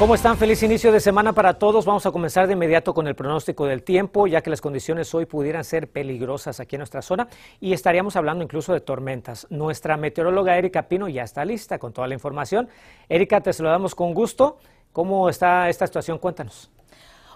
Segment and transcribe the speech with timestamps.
[0.00, 0.38] ¿Cómo están?
[0.38, 1.84] Feliz inicio de semana para todos.
[1.84, 5.26] Vamos a comenzar de inmediato con el pronóstico del tiempo, ya que las condiciones hoy
[5.26, 7.28] pudieran ser peligrosas aquí en nuestra zona
[7.60, 9.46] y estaríamos hablando incluso de tormentas.
[9.50, 12.70] Nuestra meteoróloga Erika Pino ya está lista con toda la información.
[13.10, 14.56] Erika, te saludamos con gusto.
[14.90, 16.16] ¿Cómo está esta situación?
[16.16, 16.70] Cuéntanos.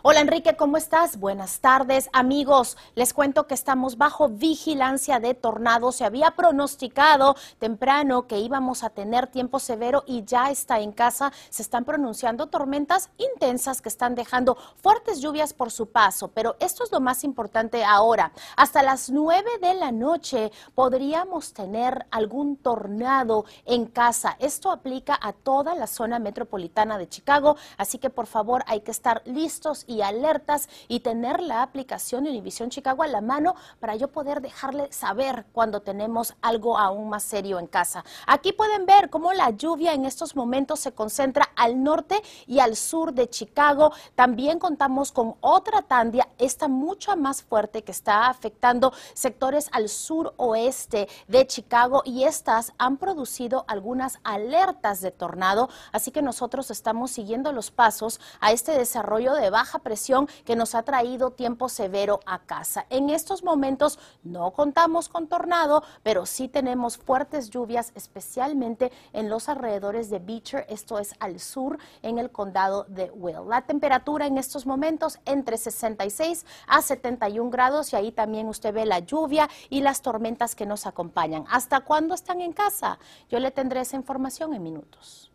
[0.07, 1.19] Hola Enrique, ¿cómo estás?
[1.19, 2.77] Buenas tardes, amigos.
[2.95, 5.97] Les cuento que estamos bajo vigilancia de tornados.
[5.97, 11.33] Se había pronosticado temprano que íbamos a tener tiempo severo y ya está en casa.
[11.49, 16.29] Se están pronunciando tormentas intensas que están dejando fuertes lluvias por su paso.
[16.29, 18.31] Pero esto es lo más importante ahora.
[18.59, 24.37] Hasta las 9 de la noche podríamos tener algún tornado en casa.
[24.39, 27.57] Esto aplica a toda la zona metropolitana de Chicago.
[27.79, 32.25] Así que por favor hay que estar listos y y alertas y tener la aplicación
[32.25, 37.09] de Univisión Chicago a la mano para yo poder dejarle saber cuando tenemos algo aún
[37.09, 38.05] más serio en casa.
[38.27, 42.77] Aquí pueden ver cómo la lluvia en estos momentos se concentra al norte y al
[42.77, 43.93] sur de Chicago.
[44.15, 50.35] También contamos con otra tandia, esta mucho más fuerte que está afectando sectores al sur
[50.37, 55.69] oeste de Chicago y estas han producido algunas alertas de tornado.
[55.93, 60.75] Así que nosotros estamos siguiendo los pasos a este desarrollo de baja presión que nos
[60.75, 62.87] ha traído tiempo severo a casa.
[62.91, 69.49] En estos momentos no contamos con tornado, pero sí tenemos fuertes lluvias, especialmente en los
[69.49, 73.49] alrededores de Beecher, esto es al sur en el condado de Will.
[73.49, 78.87] La temperatura en estos momentos entre 66 a 71 grados y ahí también usted ve
[78.87, 81.45] la lluvia y las tormentas que nos acompañan.
[81.51, 82.99] ¿Hasta cuándo están en casa?
[83.29, 85.34] Yo le tendré esa información en minutos.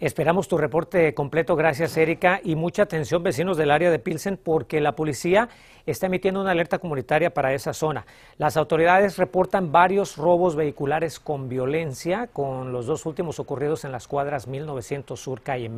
[0.00, 4.80] Esperamos tu reporte completo, gracias Erika, y mucha atención vecinos del área de Pilsen porque
[4.80, 5.50] la policía
[5.84, 8.06] está emitiendo una alerta comunitaria para esa zona.
[8.38, 14.08] Las autoridades reportan varios robos vehiculares con violencia, con los dos últimos ocurridos en las
[14.08, 15.70] cuadras 1900 Sur Calle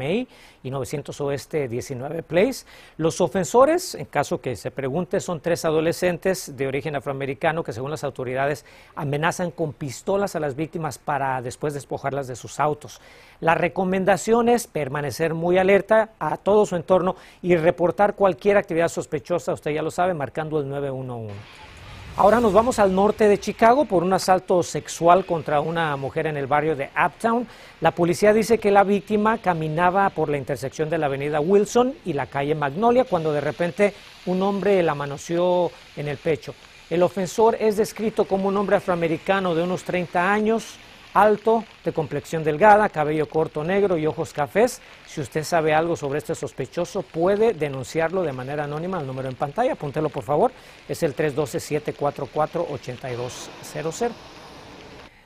[0.62, 2.64] y 900 Oeste 19 Place.
[2.98, 7.90] Los ofensores, en caso que se pregunte, son tres adolescentes de origen afroamericano que según
[7.90, 8.64] las autoridades
[8.94, 13.00] amenazan con pistolas a las víctimas para después despojarlas de sus autos.
[13.42, 19.52] La recomendación es permanecer muy alerta a todo su entorno y reportar cualquier actividad sospechosa,
[19.52, 21.34] usted ya lo sabe, marcando el 911.
[22.16, 26.36] Ahora nos vamos al norte de Chicago por un asalto sexual contra una mujer en
[26.36, 27.48] el barrio de Uptown.
[27.80, 32.12] La policía dice que la víctima caminaba por la intersección de la avenida Wilson y
[32.12, 33.92] la calle Magnolia cuando de repente
[34.26, 36.54] un hombre la manoseó en el pecho.
[36.88, 40.76] El ofensor es descrito como un hombre afroamericano de unos 30 años,
[41.14, 44.80] alto, de complexión delgada, cabello corto negro y ojos cafés.
[45.06, 49.34] Si usted sabe algo sobre este sospechoso, puede denunciarlo de manera anónima al número en
[49.34, 49.74] pantalla.
[49.74, 50.52] Apúntelo, por favor.
[50.88, 54.10] Es el 312-744-8200.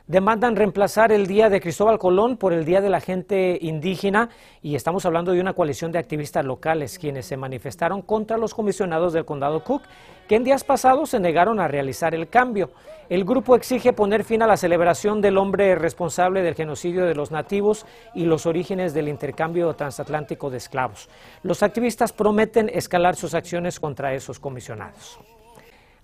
[0.08, 4.28] Demandan reemplazar el Día de Cristóbal Colón por el Día de la Gente Indígena
[4.62, 9.12] y estamos hablando de una coalición de activistas locales quienes se manifestaron contra los comisionados
[9.12, 9.82] del condado Cook
[10.28, 12.70] que en días pasados se negaron a realizar el cambio.
[13.08, 17.32] El grupo exige poner fin a la celebración del hombre responsable del genocidio de los
[17.32, 17.84] nativos
[18.14, 21.08] y los orígenes del intercambio transatlántico de esclavos.
[21.42, 25.18] Los activistas prometen escalar sus acciones contra esos comisionados.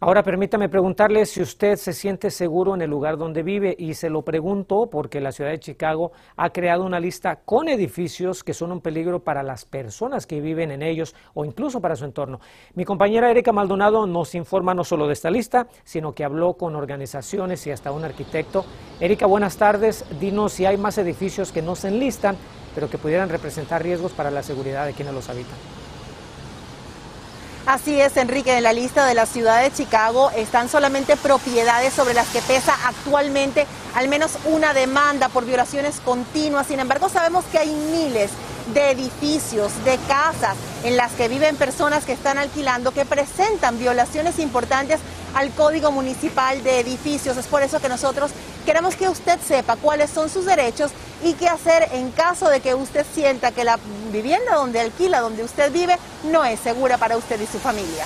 [0.05, 4.11] Ahora permítame preguntarle si usted se siente seguro en el lugar donde vive y se
[4.11, 8.73] lo pregunto porque la ciudad de Chicago ha creado una lista con edificios que son
[8.73, 12.41] un peligro para las personas que viven en ellos o incluso para su entorno.
[12.75, 16.75] Mi compañera Erika Maldonado nos informa no solo de esta lista, sino que habló con
[16.75, 18.65] organizaciones y hasta un arquitecto.
[18.99, 20.05] Erika, buenas tardes.
[20.19, 22.37] Dinos si hay más edificios que no se enlistan,
[22.75, 25.82] pero que pudieran representar riesgos para la seguridad de quienes los habitan.
[27.73, 32.13] Así es, Enrique, en la lista de la ciudad de Chicago están solamente propiedades sobre
[32.13, 36.67] las que pesa actualmente al menos una demanda por violaciones continuas.
[36.67, 38.31] Sin embargo, sabemos que hay miles
[38.75, 40.55] de edificios, de casas
[40.85, 45.01] en las que viven personas que están alquilando que presentan violaciones importantes
[45.35, 47.37] al Código Municipal de Edificios.
[47.37, 48.31] Es por eso que nosotros
[48.65, 50.93] queremos que usted sepa cuáles son sus derechos
[51.23, 53.79] y qué hacer en caso de que usted sienta que la
[54.13, 58.05] vivienda donde alquila, donde usted vive, no es segura para usted y su familia.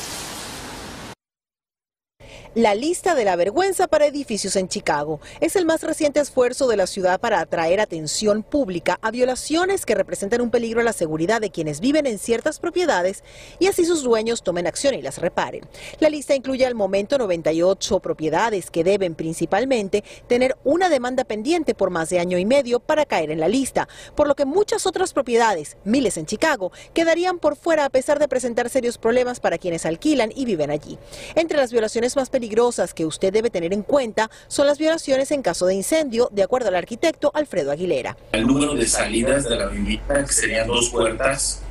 [2.56, 6.78] La lista de la vergüenza para edificios en Chicago es el más reciente esfuerzo de
[6.78, 11.42] la ciudad para atraer atención pública a violaciones que representan un peligro a la seguridad
[11.42, 13.24] de quienes viven en ciertas propiedades
[13.58, 15.66] y así sus dueños tomen acción y las reparen.
[16.00, 21.90] La lista incluye al momento 98 propiedades que deben principalmente tener una demanda pendiente por
[21.90, 25.12] más de año y medio para caer en la lista, por lo que muchas otras
[25.12, 29.84] propiedades, miles en Chicago, quedarían por fuera a pesar de presentar serios problemas para quienes
[29.84, 30.98] alquilan y viven allí.
[31.34, 32.45] Entre las violaciones más peligrosas
[32.94, 36.69] que usted debe tener en cuenta son las violaciones en caso de incendio, de acuerdo
[36.69, 38.16] al arquitecto Alfredo Aguilera.
[38.32, 41.62] El número de salidas de la vivienda, que serían dos puertas,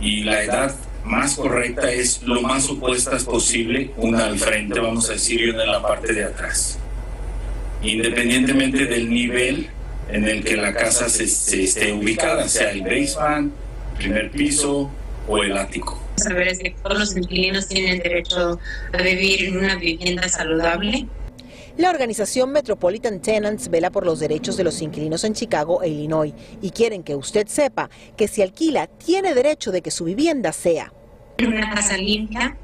[0.00, 0.74] y la edad
[1.04, 5.64] más correcta es lo más opuestas posible, una al frente, vamos a decir, y una
[5.64, 6.78] en la parte de atrás.
[7.82, 9.68] Independientemente del nivel
[10.10, 13.52] en el que la casa se, se esté ubicada, sea el basement,
[13.96, 14.90] primer piso
[15.28, 18.58] o el ático saber es que todos los inquilinos tienen derecho
[18.92, 21.06] a vivir en una vivienda saludable.
[21.76, 26.34] La organización Metropolitan Tenants vela por los derechos de los inquilinos en Chicago e Illinois
[26.60, 30.92] y quieren que usted sepa que si alquila tiene derecho de que su vivienda sea
[31.46, 32.56] una casa limpia,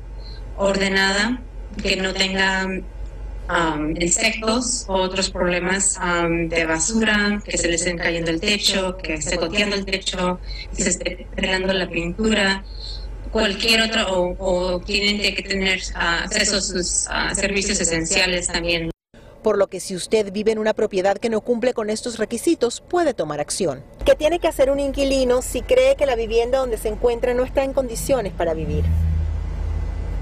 [0.56, 1.40] ordenada,
[1.80, 7.98] que no tenga um, insectos o otros problemas um, de basura, que se le estén
[7.98, 10.40] cayendo el techo, que esté goteando el techo,
[10.76, 12.64] que se esté pegando la pintura,
[13.34, 18.90] cualquier otro o, tienen que tener ah, acceso a sus ah, servicios esenciales también.
[19.42, 22.81] Por lo que si usted vive en una propiedad que no cumple con estos requisitos,
[22.81, 23.82] puede tomar acción.
[24.06, 27.42] ¿Qué tiene que hacer un inquilino si cree que la vivienda donde se encuentra no
[27.42, 28.84] está en condiciones para vivir?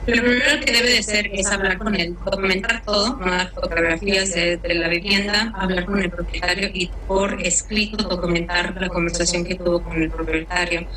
[0.07, 4.59] Lo primero que debe de hacer es hablar con él, documentar todo, tomar fotografías de,
[4.75, 10.03] la vivienda, hablar con el propietario y por escrito documentar la conversación que tuvo con
[10.03, 10.89] el propietario.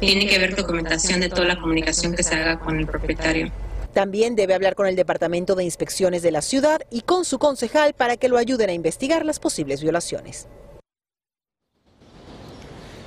[0.00, 3.52] Tiene que haber documentación de toda la comunicación que se haga con el propietario.
[3.92, 7.92] También debe hablar con el Departamento de Inspecciones de la ciudad y con su concejal
[7.92, 10.48] para que lo ayuden a investigar las posibles violaciones.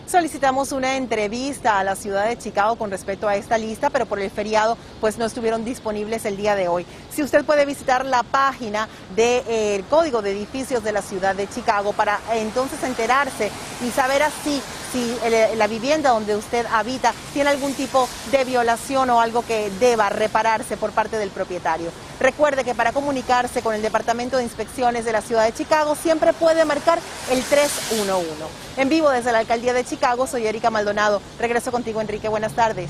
[0.06, 4.20] Solicitamos una entrevista a la ciudad de Chicago con respecto a esta lista, pero por
[4.20, 6.86] el feriado pues no estuvieron disponibles el día de hoy.
[7.10, 11.48] Si usted puede visitar la página del eh, Código de Edificios de la ciudad de
[11.50, 13.50] Chicago para entonces enterarse
[13.84, 14.62] y saber así
[14.94, 15.18] si
[15.58, 20.78] la vivienda donde usted habita tiene algún tipo de violación o algo que deba repararse
[20.78, 21.90] por parte del propietario.
[22.20, 26.32] Recuerde que para comunicarse con el Departamento de Inspecciones de la Ciudad de Chicago siempre
[26.32, 27.00] puede marcar
[27.32, 28.30] el 311.
[28.78, 31.22] En vivo desde la Alcaldía de Chicago, soy Erika Maldonado.
[31.40, 32.30] Regreso contigo, Enrique.
[32.30, 32.90] Buenas tardes.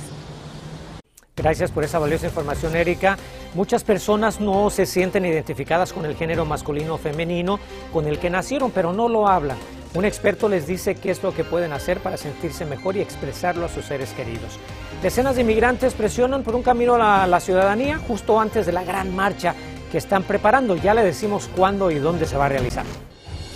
[1.35, 3.17] Gracias por esa valiosa información, Erika.
[3.55, 7.59] Muchas personas no se sienten identificadas con el género masculino o femenino
[7.91, 9.57] con el que nacieron, pero no lo hablan.
[9.95, 13.65] Un experto les dice qué es lo que pueden hacer para sentirse mejor y expresarlo
[13.65, 14.59] a sus seres queridos.
[15.03, 19.15] Decenas de inmigrantes presionan por un camino a la, ciudadanía justo antes de la gran
[19.15, 19.53] marcha
[19.91, 20.75] que están preparando.
[20.75, 22.85] Ya le decimos cuándo y dónde se va a realizar.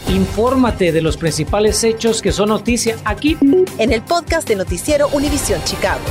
[0.09, 3.37] Infórmate de los principales hechos que son noticia aquí
[3.79, 6.01] en el podcast de Noticiero Univisión Chicago.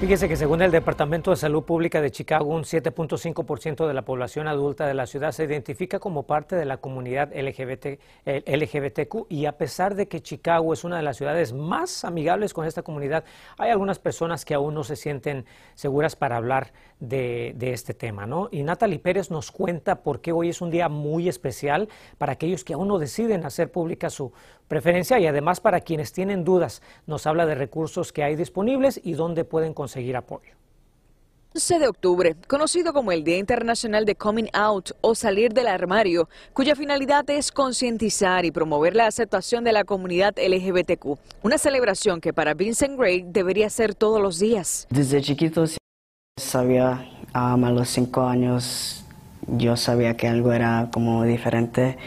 [0.00, 4.48] Fíjese que según el Departamento de Salud Pública de Chicago, un 7.5% de la población
[4.48, 9.58] adulta de la ciudad se identifica como parte de la comunidad LGBT, LGBTQ y a
[9.58, 13.24] pesar de que Chicago es una de las ciudades más amigables con esta comunidad,
[13.58, 15.44] hay algunas personas que aún no se sienten
[15.74, 18.24] seguras para hablar de, este tema.
[18.24, 18.48] ¿no?
[18.50, 22.64] Y Natalie Pérez nos cuenta por qué hoy es un día muy especial para aquellos
[22.64, 24.32] que aún no deciden hacer pública su
[24.70, 26.80] preferencia y además para quienes tienen dudas.
[27.06, 30.54] Nos habla de recursos que hay disponibles y dónde pueden conseguir apoyo.
[31.52, 36.28] 11 de octubre, conocido como el Día Internacional de Coming Out o Salir del Armario,
[36.52, 42.32] cuya finalidad es concientizar y promover la aceptación de la comunidad LGBTQ, una celebración que
[42.32, 44.86] para Vincent Gray debería ser todos los días.
[44.90, 45.64] Desde chiquito
[46.36, 49.04] sabía, a los cinco años,
[49.48, 51.98] yo sabía que algo era como diferente.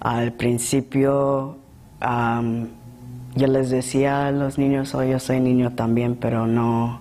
[0.00, 1.59] Al principio,
[2.00, 7.00] yo les decía a los niños, oh, yo soy niño también, pero no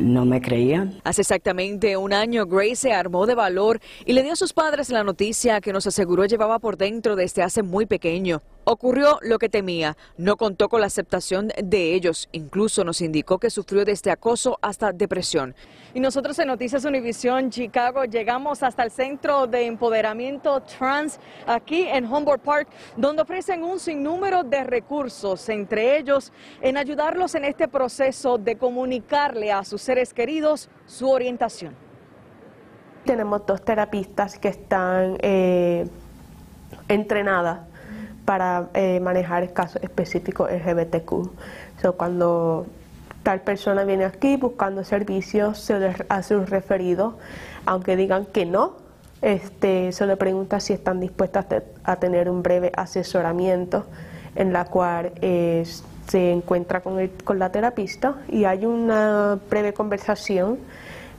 [0.00, 1.00] no me creían.
[1.04, 4.90] Hace exactamente un año, Grace se armó de valor y le dio a sus padres
[4.90, 8.40] la noticia que nos aseguró llevaba por dentro desde hace muy pequeño.
[8.72, 13.50] Ocurrió lo que temía, no contó con la aceptación de ellos, incluso nos indicó que
[13.50, 15.56] sufrió desde acoso hasta depresión.
[15.92, 22.04] Y nosotros en Noticias Univisión Chicago llegamos hasta el Centro de Empoderamiento Trans aquí en
[22.04, 28.38] Humboldt Park, donde ofrecen un sinnúmero de recursos, entre ellos en ayudarlos en este proceso
[28.38, 31.74] de comunicarle a sus seres queridos su orientación.
[33.04, 35.88] Tenemos dos terapistas que están eh,
[36.86, 37.69] entrenadas
[38.30, 41.10] para eh, manejar casos específicos LGBTQ.
[41.82, 42.64] So, cuando
[43.24, 47.18] tal persona viene aquí buscando servicios, se le hace un referido,
[47.66, 48.74] aunque digan que no,
[49.20, 51.46] este, se le pregunta si están dispuestas
[51.82, 53.86] a tener un breve asesoramiento
[54.36, 55.66] en la cual eh,
[56.06, 60.56] se encuentra con, el, con la terapista y hay una breve conversación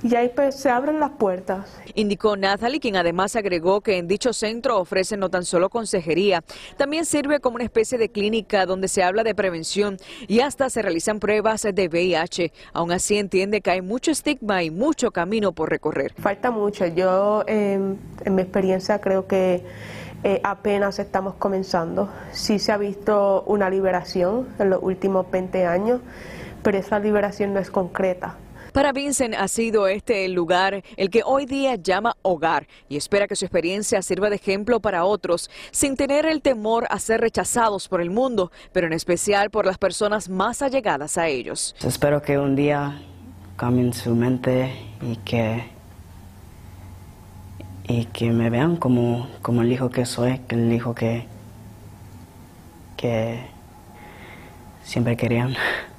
[0.04, 1.68] y ahí pues, se abren las puertas.
[1.96, 6.44] Indicó Nathalie, quien además agregó que en dicho centro ofrecen no tan solo consejería,
[6.78, 10.82] también sirve como una especie de clínica donde se habla de prevención y hasta se
[10.82, 12.52] realizan pruebas de VIH.
[12.74, 16.14] Aún así entiende que hay mucho estigma y mucho camino por recorrer.
[16.18, 16.86] Falta mucho.
[16.88, 19.64] Yo em, en mi experiencia creo que
[20.24, 22.10] eh, apenas estamos comenzando.
[22.32, 26.02] Sí se ha visto una liberación en los últimos 20 años,
[26.64, 28.38] pero esa liberación no es concreta.
[28.74, 33.28] Para Vincent ha sido este el lugar el que hoy día llama hogar y espera
[33.28, 37.90] que su experiencia sirva de ejemplo para otros, sin tener el temor a ser rechazados
[37.90, 41.76] por el mundo, pero en especial por las personas más allegadas a ellos.
[41.84, 43.02] Espero que un día
[43.58, 45.66] cambien su mente y que
[47.90, 51.26] y que me vean como, como el hijo que soy, el hijo que,
[52.96, 53.42] que
[54.84, 55.56] siempre querían.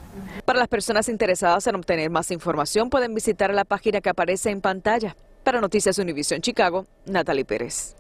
[0.44, 4.60] Para las personas interesadas en obtener más información pueden visitar la página que aparece en
[4.60, 5.16] pantalla.
[5.44, 7.94] Para Noticias Univision Chicago, Natalie Pérez.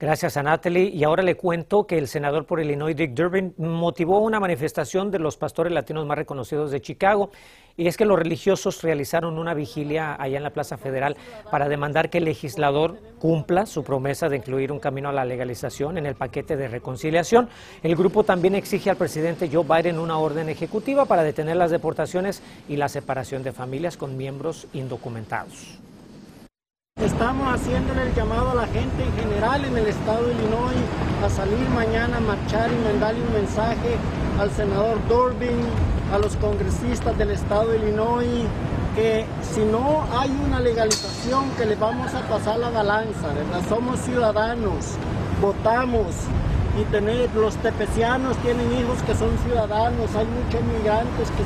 [0.00, 0.90] Gracias a Natalie.
[0.94, 5.18] Y ahora le cuento que el senador por Illinois, Dick Durbin, motivó una manifestación de
[5.18, 7.30] los pastores latinos más reconocidos de Chicago.
[7.76, 11.16] Y es que los religiosos realizaron una vigilia allá en la Plaza Federal
[11.50, 15.98] para demandar que el legislador cumpla su promesa de incluir un camino a la legalización
[15.98, 17.48] en el paquete de reconciliación.
[17.82, 22.40] El grupo también exige al presidente Joe Biden una orden ejecutiva para detener las deportaciones
[22.68, 25.78] y la separación de familias con miembros indocumentados.
[27.18, 30.76] Estamos haciéndole el llamado a la gente en general en el estado de Illinois
[31.26, 33.96] a salir mañana a marchar y mandarle un mensaje
[34.38, 35.58] al senador Durbin,
[36.14, 38.46] a los congresistas del estado de Illinois,
[38.94, 43.34] que si no hay una legalización que le vamos a pasar la balanza.
[43.68, 44.94] Somos ciudadanos,
[45.42, 46.14] votamos
[46.80, 51.42] y tener, los tepecianos tienen hijos que son ciudadanos, hay muchos migrantes que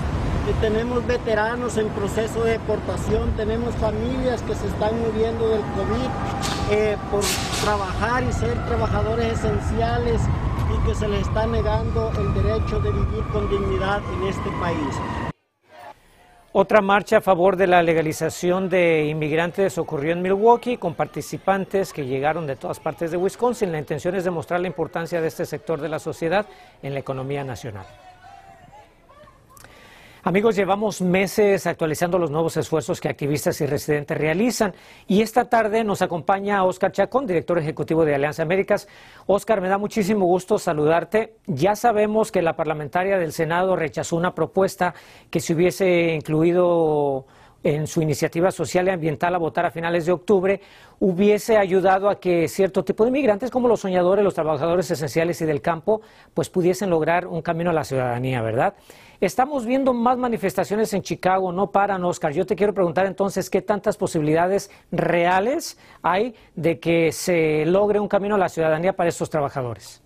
[0.60, 6.10] tenemos veteranos en proceso de deportación, tenemos familias que se están muriendo del COVID
[6.70, 7.22] eh, por
[7.62, 10.20] trabajar y ser trabajadores esenciales
[10.72, 14.96] y que se les está negando el derecho de vivir con dignidad en este país.
[16.54, 22.04] Otra marcha a favor de la legalización de inmigrantes ocurrió en Milwaukee con participantes que
[22.04, 23.72] llegaron de todas partes de Wisconsin.
[23.72, 26.44] La intención es demostrar la importancia de este sector de la sociedad
[26.82, 27.86] en la economía nacional.
[30.24, 34.72] Amigos, llevamos meses actualizando los nuevos esfuerzos que activistas y residentes realizan
[35.08, 38.86] y esta tarde nos acompaña Oscar Chacón, director ejecutivo de Alianza Américas.
[39.26, 41.34] Oscar, me da muchísimo gusto saludarte.
[41.48, 44.94] Ya sabemos que la parlamentaria del Senado rechazó una propuesta
[45.28, 47.26] que se hubiese incluido
[47.64, 50.60] en su iniciativa social y ambiental a votar a finales de octubre,
[51.00, 55.44] hubiese ayudado a que cierto tipo de inmigrantes como los soñadores, los trabajadores esenciales y
[55.44, 56.00] del campo,
[56.34, 58.74] pues pudiesen lograr un camino a la ciudadanía, ¿verdad?
[59.20, 62.32] Estamos viendo más manifestaciones en Chicago, no paran, Oscar.
[62.32, 68.08] Yo te quiero preguntar entonces qué tantas posibilidades reales hay de que se logre un
[68.08, 70.01] camino a la ciudadanía para estos trabajadores.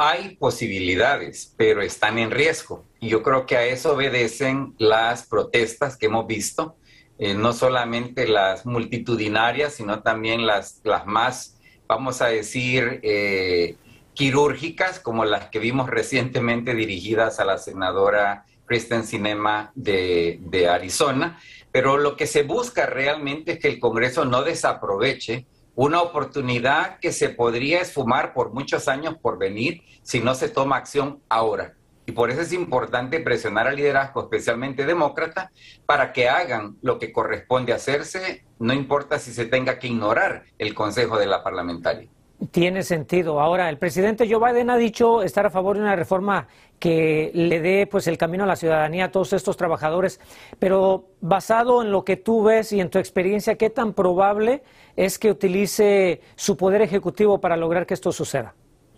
[0.00, 2.84] Hay posibilidades, pero están en riesgo.
[3.00, 6.76] Y yo creo que a eso obedecen las protestas que hemos visto,
[7.18, 13.74] eh, no solamente las multitudinarias, sino también las, las más, vamos a decir, eh,
[14.14, 21.40] quirúrgicas como las que vimos recientemente dirigidas a la senadora Kristen Sinema de, de Arizona,
[21.72, 25.46] pero lo que se busca realmente es que el Congreso no desaproveche
[25.78, 30.76] una oportunidad que se podría esfumar por muchos años por venir si no se toma
[30.76, 31.74] acción ahora.
[32.04, 35.52] Y por eso es importante presionar al liderazgo, especialmente demócrata,
[35.86, 40.74] para que hagan lo que corresponde hacerse, no importa si se tenga que ignorar el
[40.74, 42.08] consejo de la parlamentaria.
[42.52, 43.40] Tiene sentido.
[43.40, 46.46] Ahora, el presidente Joe Biden ha dicho estar a favor de una reforma
[46.78, 50.20] que le dé pues el camino a la ciudadanía a todos estos trabajadores,
[50.60, 54.62] pero basado en lo que tú ves y en tu experiencia, ¿qué tan probable
[54.94, 58.54] es que utilice su poder ejecutivo para lograr que esto suceda?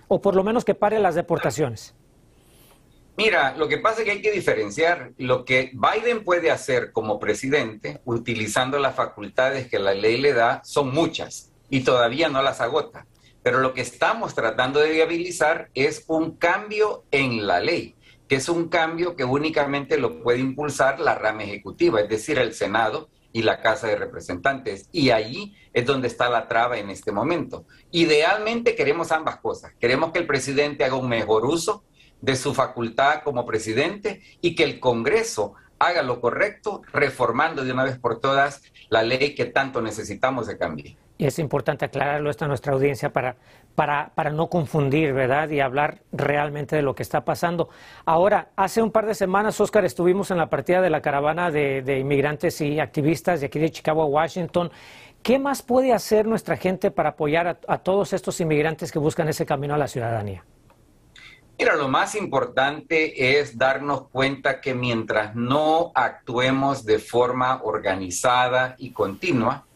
[0.08, 1.94] O por lo menos que pare las deportaciones.
[3.16, 7.18] Mira, lo que pasa es que hay que diferenciar lo que Biden puede hacer como
[7.18, 12.60] presidente utilizando las facultades que la ley le da, son muchas y todavía no las
[12.60, 13.06] agota.
[13.42, 17.94] Pero lo que estamos tratando de viabilizar es un cambio en la ley,
[18.28, 22.54] que es un cambio que únicamente lo puede impulsar la rama ejecutiva, es decir, el
[22.54, 24.88] Senado y la Casa de Representantes.
[24.92, 27.64] Y allí es donde está la traba en este momento.
[27.90, 29.72] Idealmente queremos ambas cosas.
[29.80, 31.84] Queremos que el presidente haga un mejor uso
[32.20, 37.82] de su facultad como presidente y que el Congreso haga lo correcto, reformando de una
[37.82, 40.94] vez por todas la ley que tanto necesitamos de cambiar.
[41.18, 43.36] Y es importante aclararlo esto a nuestra audiencia para,
[43.74, 45.50] para, para, no confundir, ¿verdad?
[45.50, 47.68] Y hablar realmente de lo que está pasando.
[48.06, 51.98] Ahora, hace un par de semanas, Oscar, estuvimos en la partida de la caravana de,
[51.98, 54.70] inmigrantes y activistas de aquí de Chicago a Washington.
[55.22, 59.44] ¿Qué más puede hacer nuestra gente para apoyar a todos estos inmigrantes que buscan ese
[59.44, 60.42] camino a la ciudadanía?
[61.60, 68.92] Mira, lo más importante es darnos cuenta que mientras no actuemos de forma organizada y
[68.92, 69.66] continua,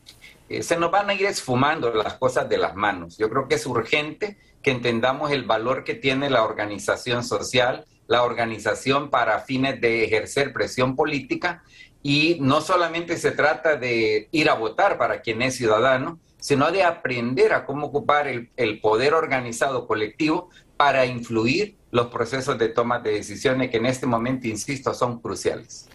[0.49, 3.19] eh, se nos van a ir esfumando las cosas de las manos.
[3.19, 8.23] Yo creo que es urgente que entendamos el valor que tiene la organización social, la
[8.23, 11.64] organización para fines de ejercer presión política
[12.03, 16.82] y no solamente se trata de ir a votar para quien es ciudadano, sino de
[16.82, 22.98] aprender a cómo ocupar el, el poder organizado colectivo para influir los procesos de toma
[22.98, 25.88] de decisiones que en este momento, insisto, son cruciales.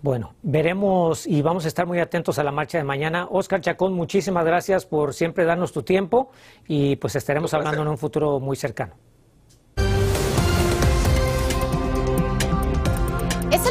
[0.00, 3.28] Bueno, veremos y vamos a estar muy atentos a la marcha de mañana.
[3.30, 6.32] Oscar Chacón, muchísimas gracias por siempre darnos tu tiempo
[6.66, 8.94] y pues estaremos hablando en un futuro muy cercano.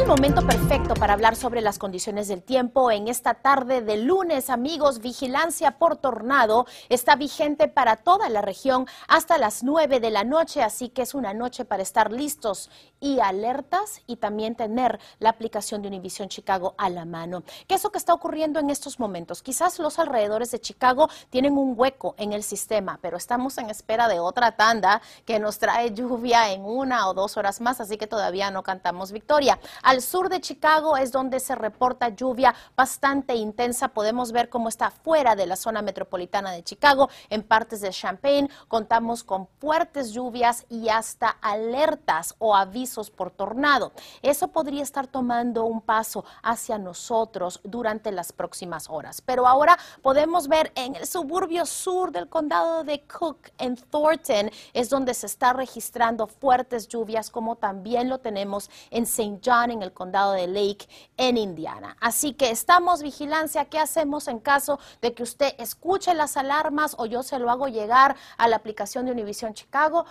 [0.02, 2.90] El momento perfecto para hablar sobre las condiciones del tiempo.
[2.90, 8.88] En esta tarde de lunes, amigos, vigilancia por tornado está vigente para toda la región
[9.06, 12.68] hasta las 9 de la noche, así que es una noche para estar listos
[12.98, 17.44] y alertas y también tener la aplicación de Univision Chicago a la mano.
[17.68, 19.42] ¿Qué es lo que está ocurriendo en estos momentos?
[19.42, 24.08] Quizás los alrededores de Chicago tienen un hueco en el sistema, pero estamos en espera
[24.08, 28.08] de otra tanda que nos trae lluvia en una o dos horas más, así que
[28.08, 29.60] todavía no cantamos victoria.
[29.92, 33.88] Al sur de Chicago es donde se reporta lluvia bastante intensa.
[33.88, 38.48] Podemos ver cómo está fuera de la zona metropolitana de Chicago, en partes de Champaign.
[38.68, 43.92] Contamos con fuertes lluvias y hasta alertas o avisos por tornado.
[44.22, 49.20] Eso podría estar tomando un paso hacia nosotros durante las próximas horas.
[49.20, 54.88] Pero ahora podemos ver en el suburbio sur del condado de Cook, en Thornton, es
[54.88, 59.38] donde se está registrando fuertes lluvias, como también lo tenemos en St.
[59.44, 61.96] John, en el condado de Lake, en Indiana.
[62.00, 63.66] Así que estamos vigilancia.
[63.66, 67.68] ¿Qué hacemos en caso de que usted escuche las alarmas o yo se lo hago
[67.68, 70.06] llegar a la aplicación de Univision Chicago?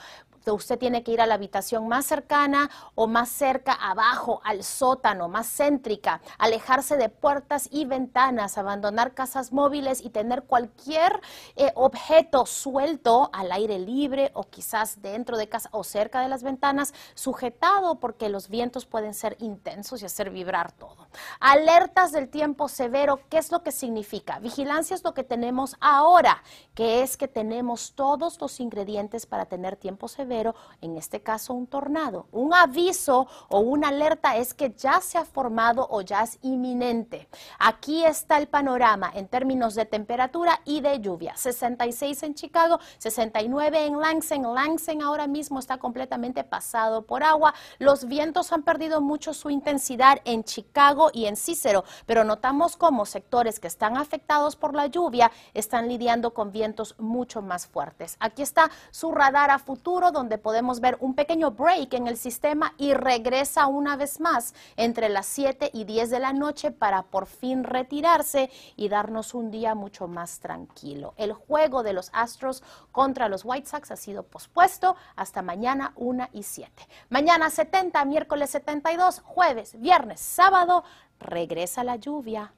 [0.50, 5.30] Usted tiene que ir a la habitación más cercana o más cerca abajo, al sótano,
[5.30, 11.22] más céntrica, alejarse de puertas y ventanas, abandonar casas móviles y tener cualquier
[11.56, 16.42] eh, objeto suelto al aire libre o quizás dentro de casa o cerca de las
[16.42, 21.08] ventanas, sujetado porque los vientos pueden ser intensos y hacer vibrar todo.
[21.40, 24.40] Alertas del tiempo severo, ¿qué es lo que significa?
[24.40, 26.42] Vigilancia es lo que tenemos ahora,
[26.74, 31.68] que es que tenemos todos los ingredientes para tener tiempo severo en este caso un
[31.68, 32.28] tornado.
[32.32, 37.28] Un aviso o una alerta es que ya se ha formado o ya es inminente.
[37.60, 41.36] Aquí está el panorama en términos de temperatura y de lluvia.
[41.36, 44.44] 66 en Chicago, 69 en Lansing.
[44.44, 47.54] Lansing ahora mismo está completamente pasado por agua.
[47.78, 53.06] Los vientos han perdido mucho su intensidad en Chicago y en Cícero, pero notamos cómo
[53.06, 58.16] sectores que están afectados por la lluvia están lidiando con vientos mucho más fuertes.
[58.20, 62.76] Aquí está su radar a futuro donde podemos ver un pequeño break en el sistema
[62.78, 67.26] y regresa una vez más entre las 7 y 10 de la noche para por
[67.26, 71.16] fin retirarse y darnos un día mucho más tranquilo.
[71.18, 76.28] El juego de los Astros contra los White Sox ha sido pospuesto hasta mañana 1
[76.34, 76.72] y 7.
[77.10, 80.84] Mañana 70, miércoles 72, jueves, viernes, sábado,
[81.20, 82.54] regresa la lluvia.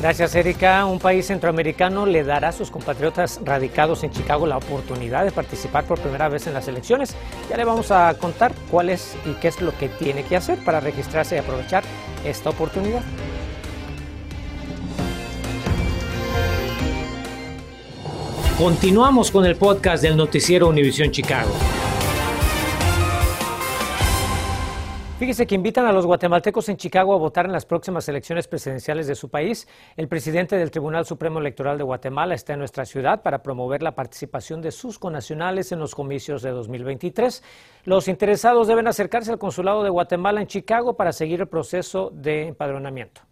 [0.00, 0.84] Gracias, Erika.
[0.84, 5.84] Un país centroamericano le dará a sus compatriotas radicados en Chicago la oportunidad de participar
[5.84, 7.14] por primera vez en las elecciones.
[7.48, 10.62] Ya le vamos a contar cuál es y qué es lo que tiene que hacer
[10.64, 11.82] para registrarse y aprovechar
[12.24, 13.02] esta oportunidad.
[18.58, 21.50] Continuamos con el podcast del noticiero Univisión Chicago.
[25.18, 29.06] Fíjese que invitan a los guatemaltecos en Chicago a votar en las próximas elecciones presidenciales
[29.06, 29.66] de su país.
[29.96, 33.94] El presidente del Tribunal Supremo Electoral de Guatemala está en nuestra ciudad para promover la
[33.94, 37.42] participación de sus conacionales en los comicios de 2023.
[37.84, 42.48] Los interesados deben acercarse al Consulado de Guatemala en Chicago para seguir el proceso de
[42.48, 43.22] empadronamiento.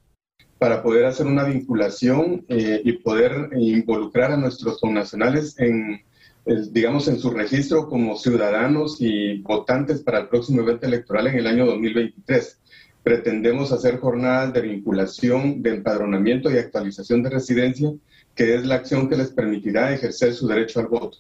[0.57, 6.03] Para poder hacer una vinculación eh, y poder involucrar a nuestros connacionales en
[6.46, 11.46] digamos, en su registro como ciudadanos y votantes para el próximo evento electoral en el
[11.46, 12.61] año 2023.
[13.02, 17.92] Pretendemos hacer jornadas de vinculación, de empadronamiento y actualización de residencia,
[18.35, 21.18] que es la acción que les permitirá ejercer su derecho al voto.